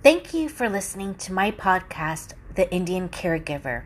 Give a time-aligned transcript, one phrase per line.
[0.00, 3.82] Thank you for listening to my podcast, The Indian Caregiver.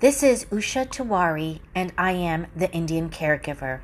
[0.00, 3.80] This is Usha Tiwari, and I am the Indian Caregiver.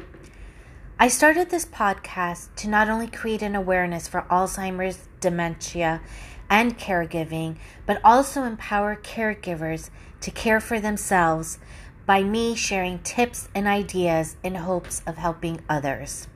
[0.98, 6.02] I started this podcast to not only create an awareness for Alzheimer's, dementia,
[6.50, 9.88] and caregiving, but also empower caregivers
[10.20, 11.58] to care for themselves
[12.04, 16.28] by me sharing tips and ideas in hopes of helping others.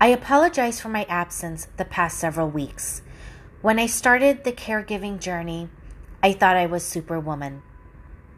[0.00, 3.02] I apologize for my absence the past several weeks.
[3.62, 5.68] When I started the caregiving journey,
[6.22, 7.60] I thought I was superwoman,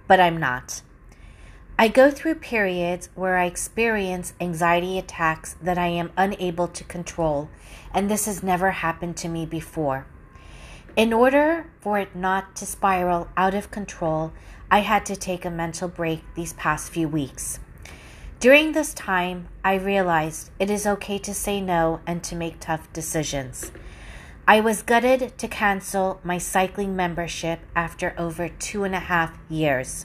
[0.09, 0.83] but I'm not.
[1.79, 7.51] I go through periods where I experience anxiety attacks that I am unable to control,
[7.95, 10.07] and this has never happened to me before.
[10.97, 14.33] In order for it not to spiral out of control,
[14.73, 17.61] I had to take a mental break these past few weeks.
[18.41, 22.93] During this time, I realized it is okay to say no and to make tough
[22.93, 23.71] decisions.
[24.47, 30.05] I was gutted to cancel my cycling membership after over two and a half years.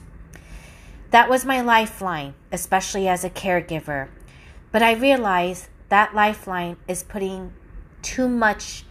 [1.10, 4.08] That was my lifeline, especially as a caregiver.
[4.70, 7.52] But I realized that lifeline is putting
[8.02, 8.84] too much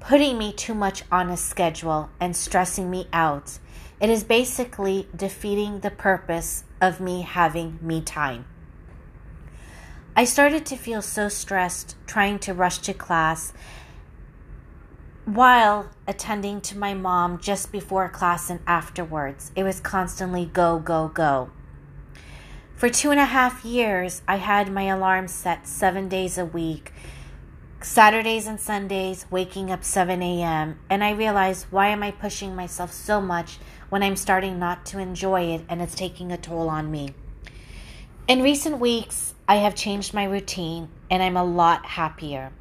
[0.00, 3.58] putting me too much on a schedule and stressing me out.
[4.00, 8.46] It is basically defeating the purpose of me having me time.
[10.14, 13.52] I started to feel so stressed trying to rush to class
[15.34, 19.52] while attending to my mom just before class and afterwards.
[19.54, 21.50] It was constantly go, go, go.
[22.74, 26.92] For two and a half years, I had my alarm set seven days a week,
[27.82, 30.78] Saturdays and Sundays, waking up 7 a.m.
[30.88, 33.58] And I realized, why am I pushing myself so much
[33.90, 37.14] when I'm starting not to enjoy it and it's taking a toll on me?
[38.26, 42.52] In recent weeks, I have changed my routine and I'm a lot happier.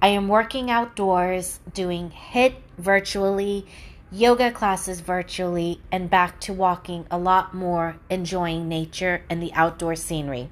[0.00, 3.66] I am working outdoors, doing HIIT virtually,
[4.12, 9.96] yoga classes virtually, and back to walking a lot more, enjoying nature and the outdoor
[9.96, 10.50] scenery.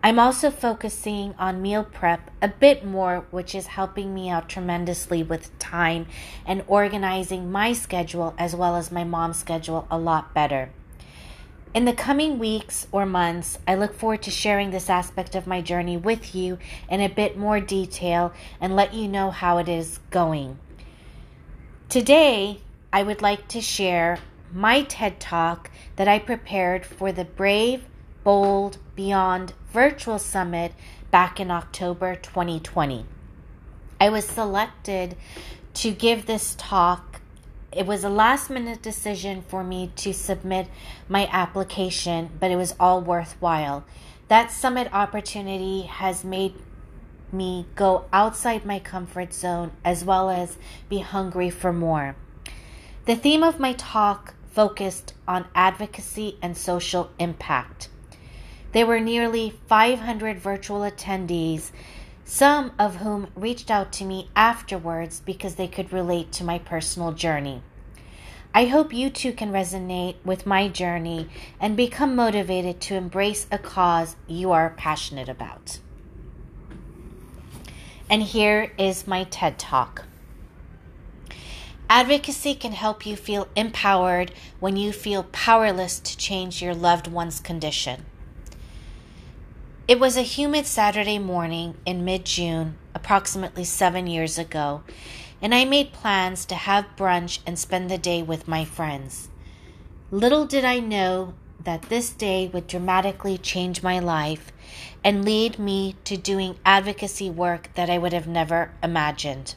[0.00, 5.24] I'm also focusing on meal prep a bit more, which is helping me out tremendously
[5.24, 6.06] with time
[6.46, 10.70] and organizing my schedule as well as my mom's schedule a lot better.
[11.74, 15.60] In the coming weeks or months, I look forward to sharing this aspect of my
[15.60, 20.00] journey with you in a bit more detail and let you know how it is
[20.10, 20.58] going.
[21.88, 22.60] Today,
[22.92, 24.18] I would like to share
[24.52, 27.84] my TED Talk that I prepared for the Brave,
[28.24, 30.72] Bold, Beyond Virtual Summit
[31.10, 33.04] back in October 2020.
[34.00, 35.16] I was selected
[35.74, 37.15] to give this talk
[37.76, 40.68] it was a last minute decision for me to submit
[41.08, 43.84] my application, but it was all worthwhile.
[44.28, 46.54] That summit opportunity has made
[47.30, 50.56] me go outside my comfort zone as well as
[50.88, 52.16] be hungry for more.
[53.04, 57.88] The theme of my talk focused on advocacy and social impact.
[58.72, 61.70] There were nearly 500 virtual attendees
[62.28, 67.12] some of whom reached out to me afterwards because they could relate to my personal
[67.12, 67.62] journey.
[68.52, 71.28] I hope you too can resonate with my journey
[71.60, 75.78] and become motivated to embrace a cause you are passionate about.
[78.10, 80.04] And here is my TED Talk.
[81.88, 87.38] Advocacy can help you feel empowered when you feel powerless to change your loved one's
[87.38, 88.04] condition.
[89.88, 94.82] It was a humid Saturday morning in mid June, approximately seven years ago,
[95.40, 99.28] and I made plans to have brunch and spend the day with my friends.
[100.10, 104.50] Little did I know that this day would dramatically change my life
[105.04, 109.54] and lead me to doing advocacy work that I would have never imagined.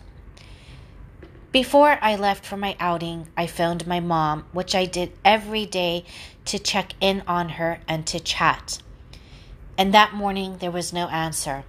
[1.52, 6.06] Before I left for my outing, I phoned my mom, which I did every day
[6.46, 8.78] to check in on her and to chat
[9.80, 11.64] and that morning there was no answer.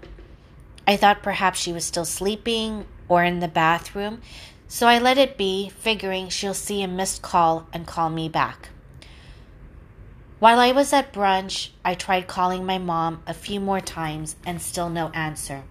[0.85, 4.21] I thought perhaps she was still sleeping or in the bathroom,
[4.67, 8.71] so I let it be, figuring she'll see a missed call and call me back.
[10.41, 14.61] While I was at brunch, I tried calling my mom a few more times and
[14.61, 15.63] still no answer.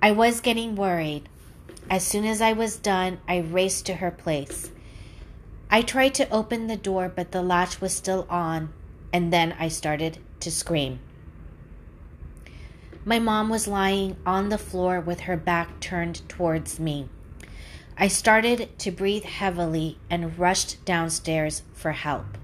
[0.00, 1.28] I was getting worried.
[1.90, 4.70] As soon as I was done, I raced to her place.
[5.68, 8.72] I tried to open the door, but the latch was still on,
[9.12, 11.00] and then I started to scream.
[13.04, 17.08] My mom was lying on the floor with her back turned towards me.
[17.98, 22.38] I started to breathe heavily and rushed downstairs for help.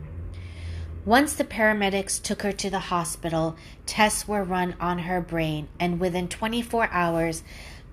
[1.04, 3.56] Once the paramedics took her to the hospital,
[3.86, 7.44] tests were run on her brain, and within 24 hours,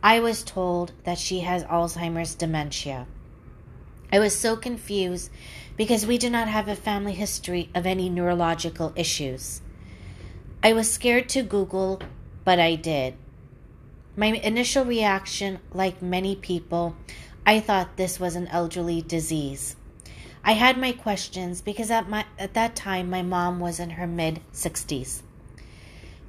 [0.01, 3.05] I was told that she has Alzheimer's dementia.
[4.11, 5.29] I was so confused
[5.77, 9.61] because we do not have a family history of any neurological issues.
[10.63, 12.01] I was scared to Google,
[12.45, 13.15] but I did.
[14.15, 16.95] My initial reaction, like many people,
[17.45, 19.75] I thought this was an elderly disease.
[20.43, 24.07] I had my questions because at, my, at that time my mom was in her
[24.07, 25.23] mid 60s.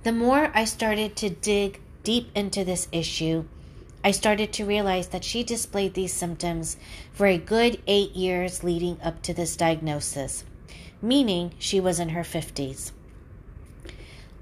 [0.03, 3.45] The more I started to dig deep into this issue,
[4.03, 6.77] I started to realize that she displayed these symptoms
[7.13, 10.45] for a good eight years leading up to this diagnosis,
[11.03, 12.93] meaning she was in her 50s.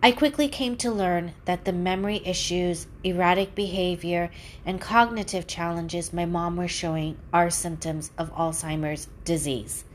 [0.05, 4.31] I quickly came to learn that the memory issues, erratic behavior,
[4.67, 9.87] and cognitive challenges my mom was showing are symptoms of Alzheimer's disease.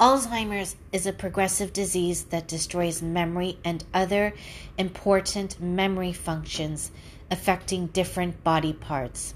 [0.00, 4.32] Alzheimer's is a progressive disease that destroys memory and other
[4.78, 6.90] important memory functions
[7.30, 9.34] affecting different body parts.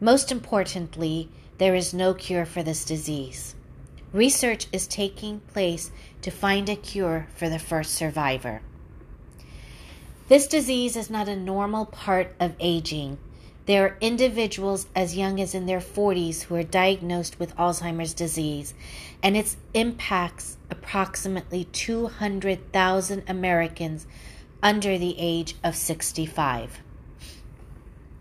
[0.00, 1.28] Most importantly,
[1.58, 3.54] there is no cure for this disease.
[4.12, 5.92] Research is taking place
[6.22, 8.60] to find a cure for the first survivor.
[10.28, 13.18] This disease is not a normal part of aging.
[13.66, 18.74] There are individuals as young as in their 40s who are diagnosed with Alzheimer's disease,
[19.22, 24.08] and it impacts approximately 200,000 Americans
[24.60, 26.80] under the age of 65.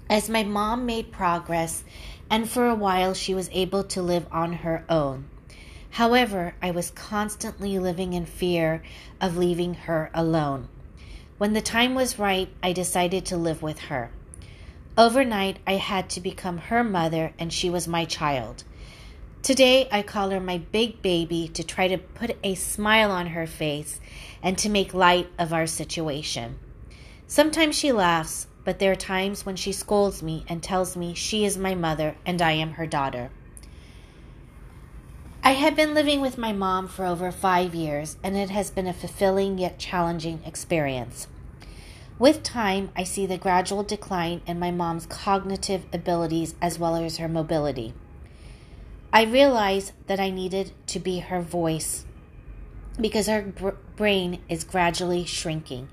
[0.08, 1.84] As my mom made progress,
[2.30, 5.26] and for a while she was able to live on her own,
[5.92, 8.82] However, I was constantly living in fear
[9.20, 10.70] of leaving her alone.
[11.38, 14.12] When the time was right, I decided to live with her.
[14.98, 18.64] Overnight, I had to become her mother, and she was my child.
[19.42, 23.48] Today, I call her my big baby to try to put a smile on her
[23.48, 24.02] face
[24.44, 26.60] and to make light of our situation.
[27.26, 31.46] Sometimes she laughs, but there are times when she scolds me and tells me she
[31.46, 33.32] is my mother and I am her daughter.
[35.42, 38.88] I had been living with my mom for over five years, and it has been
[38.88, 41.28] a fulfilling yet challenging experience.
[42.20, 47.18] With time, I see the gradual decline in my mom's cognitive abilities as well as
[47.18, 47.94] her mobility.
[49.14, 52.06] I realized that I needed to be her voice
[53.00, 55.88] because her br- brain is gradually shrinking.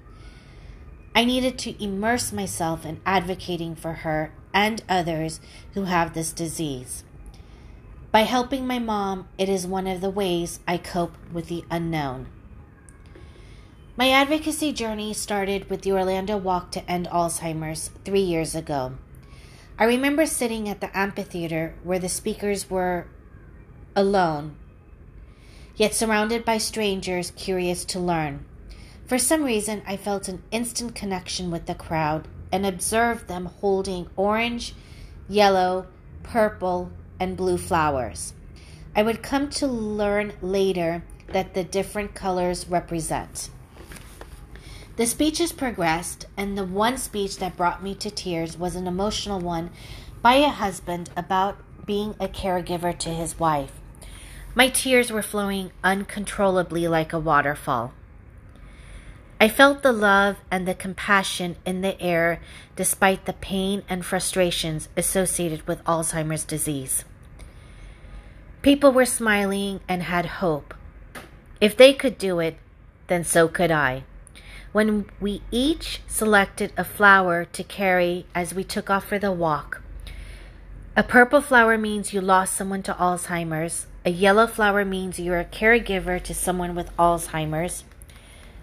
[1.14, 5.40] I needed to immerse myself in advocating for her and others
[5.75, 7.04] who have this disease.
[8.16, 12.28] By helping my mom, it is one of the ways I cope with the unknown.
[13.94, 18.94] My advocacy journey started with the Orlando Walk to End Alzheimer's three years ago.
[19.78, 23.06] I remember sitting at the amphitheater where the speakers were
[23.94, 24.56] alone,
[25.76, 28.46] yet surrounded by strangers curious to learn.
[29.04, 34.08] For some reason, I felt an instant connection with the crowd and observed them holding
[34.16, 34.74] orange,
[35.28, 35.86] yellow,
[36.22, 38.32] purple, and blue flowers.
[38.94, 43.50] I would come to learn later that the different colors represent.
[44.96, 49.40] The speeches progressed, and the one speech that brought me to tears was an emotional
[49.40, 49.70] one
[50.22, 53.72] by a husband about being a caregiver to his wife.
[54.54, 57.92] My tears were flowing uncontrollably like a waterfall.
[59.38, 62.41] I felt the love and the compassion in the air
[62.75, 67.05] despite the pain and frustrations associated with Alzheimer's disease.
[68.62, 70.73] People were smiling and had hope.
[71.61, 72.57] If they could do it,
[73.09, 74.05] then so could I.
[74.73, 79.83] When we each selected a flower to carry as we took off for the walk,
[80.97, 83.87] a purple flower means you lost someone to Alzheimer's.
[84.07, 87.85] A yellow flower means you're a caregiver to someone with Alzheimer's.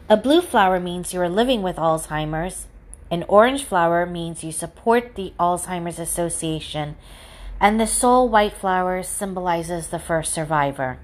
[0.09, 2.67] A blue flower means you are living with Alzheimer's.
[3.09, 6.95] An orange flower means you support the Alzheimer's Association.
[7.61, 10.99] And the sole white flower symbolizes the first survivor.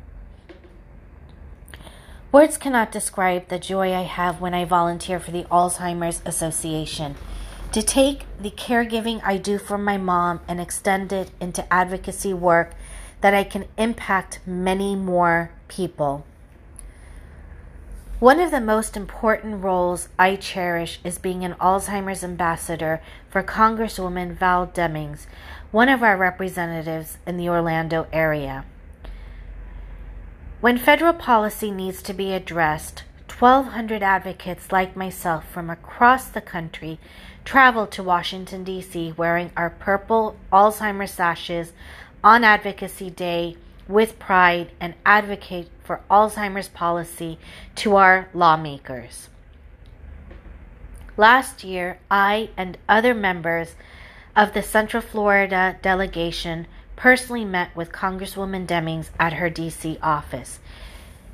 [2.33, 7.15] Words cannot describe the joy I have when I volunteer for the Alzheimer's Association.
[7.71, 12.73] To take the caregiving I do for my mom and extend it into advocacy work
[13.21, 16.25] that I can impact many more people.
[18.19, 24.33] One of the most important roles I cherish is being an Alzheimer's ambassador for Congresswoman
[24.33, 25.25] Val Demings,
[25.71, 28.65] one of our representatives in the Orlando area.
[30.59, 36.99] When federal policy needs to be addressed, 1,200 advocates like myself from across the country
[37.45, 41.71] travel to Washington, D.C., wearing our purple Alzheimer's sashes
[42.21, 43.55] on Advocacy Day
[43.89, 47.39] with pride and advocate for Alzheimer's policy
[47.75, 49.27] to our lawmakers.
[51.17, 53.75] Last year, I and other members
[54.35, 60.59] of the Central Florida delegation personally met with Congresswoman Demings at her DC office.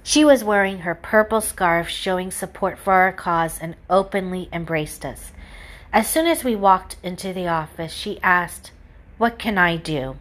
[0.01, 5.33] She was wearing her purple scarf showing support for our cause and openly embraced us.
[5.91, 8.71] As soon as we walked into the office, she asked,
[9.17, 10.15] What can I do?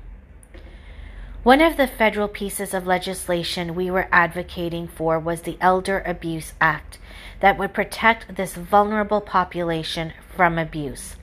[1.44, 6.54] One of the federal pieces of legislation we were advocating for was the Elder Abuse
[6.58, 6.96] Act
[7.40, 11.16] that would protect this vulnerable population from abuse.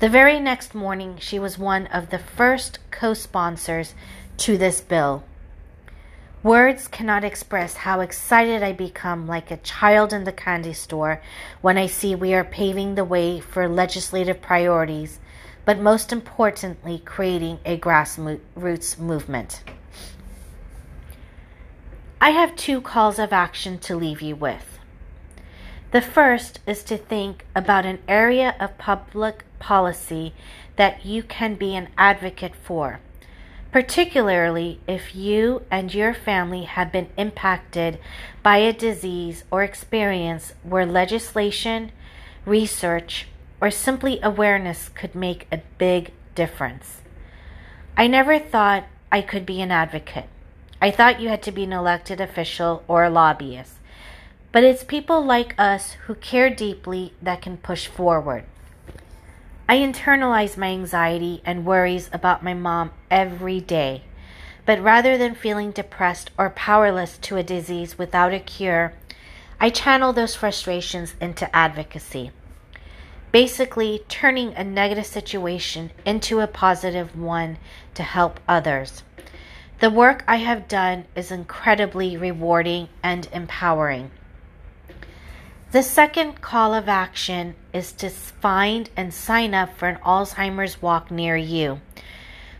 [0.00, 3.94] The very next morning, she was one of the first co sponsors
[4.36, 5.24] to this bill.
[6.42, 11.22] Words cannot express how excited I become like a child in the candy store
[11.62, 15.20] when I see we are paving the way for legislative priorities
[15.64, 19.62] but most importantly, creating a grassroots movement.
[22.20, 24.78] I have two calls of action to leave you with.
[25.90, 30.32] The first is to think about an area of public policy
[30.76, 33.00] that you can be an advocate for,
[33.70, 37.98] particularly if you and your family have been impacted
[38.42, 41.92] by a disease or experience where legislation,
[42.46, 43.26] research,
[43.62, 47.00] or simply awareness could make a big difference.
[47.96, 50.28] I never thought I could be an advocate.
[50.80, 53.74] I thought you had to be an elected official or a lobbyist.
[54.50, 58.44] But it's people like us who care deeply that can push forward.
[59.68, 64.02] I internalize my anxiety and worries about my mom every day.
[64.66, 68.94] But rather than feeling depressed or powerless to a disease without a cure,
[69.60, 72.32] I channel those frustrations into advocacy
[73.32, 77.56] basically turning a negative situation into a positive one
[77.94, 79.02] to help others.
[79.80, 84.12] The work I have done is incredibly rewarding and empowering.
[85.72, 91.10] The second call of action is to find and sign up for an Alzheimer's walk
[91.10, 91.80] near you,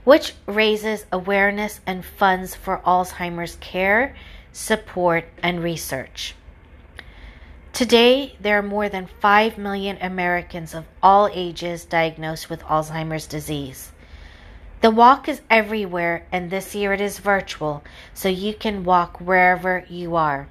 [0.02, 4.16] which raises awareness and funds for Alzheimer's care,
[4.50, 6.34] support, and research.
[7.72, 13.92] Today, there are more than 5 million Americans of all ages diagnosed with Alzheimer's disease.
[14.82, 19.86] The walk is everywhere, and this year it is virtual, so you can walk wherever
[19.88, 20.48] you are.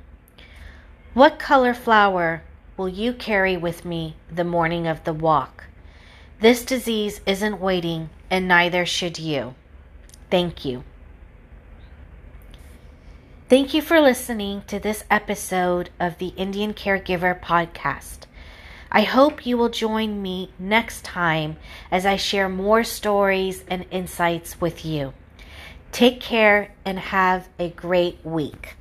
[1.14, 2.42] What color flower
[2.76, 5.66] will you carry with me the morning of the walk?
[6.40, 9.54] This disease isn't waiting, and neither should you.
[10.32, 10.84] Thank you.
[13.52, 18.20] Thank you for listening to this episode of the Indian Caregiver Podcast.
[18.90, 21.58] I hope you will join me next time
[21.92, 25.12] as I share more stories and insights with you.
[25.92, 28.78] Take care and have a great week.